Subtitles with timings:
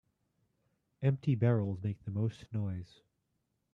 [1.03, 3.01] Empty barrels make the most noise.